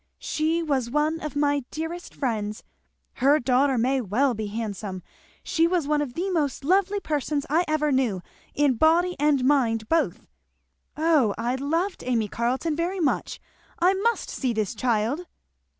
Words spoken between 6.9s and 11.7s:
persons I ever knew; in body and mind both. O I